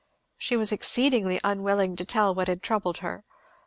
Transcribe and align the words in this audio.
She 0.39 0.57
was 0.57 0.71
exceeding 0.71 1.39
unwilling 1.43 1.95
to 1.97 2.05
tell 2.05 2.33
what 2.33 2.47
had 2.47 2.63
troubled 2.63 2.97
her. 3.05 3.23